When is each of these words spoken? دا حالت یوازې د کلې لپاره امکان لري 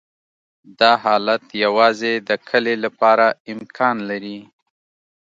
دا 0.79 0.91
حالت 1.05 1.43
یوازې 1.63 2.13
د 2.27 2.29
کلې 2.49 2.75
لپاره 2.83 3.27
امکان 3.53 3.95
لري 4.09 4.39